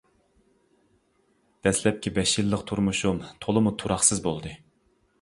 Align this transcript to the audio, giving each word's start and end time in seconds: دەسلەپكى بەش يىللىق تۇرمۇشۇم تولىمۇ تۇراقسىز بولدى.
دەسلەپكى 1.69 2.13
بەش 2.17 2.35
يىللىق 2.41 2.65
تۇرمۇشۇم 2.73 3.23
تولىمۇ 3.47 3.79
تۇراقسىز 3.85 4.29
بولدى. 4.31 4.61